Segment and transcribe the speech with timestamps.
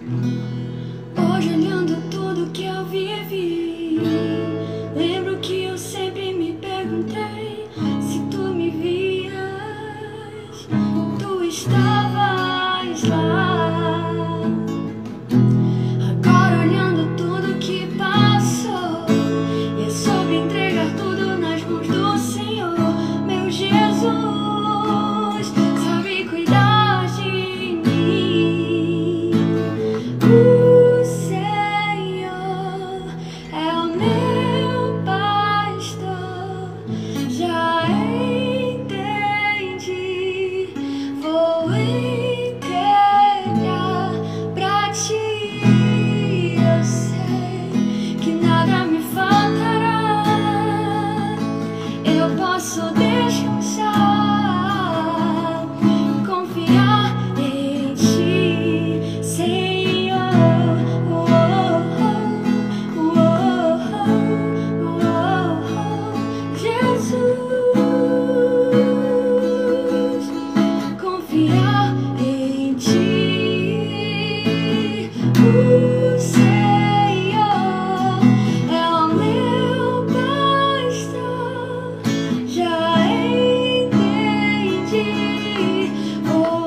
[0.00, 4.00] Hoje olhando tudo que eu vivi,
[4.96, 7.68] lembro que eu sempre me perguntei
[8.00, 10.68] se tu me vias,
[11.20, 13.43] tu estavas lá.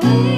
[0.07, 0.36] day.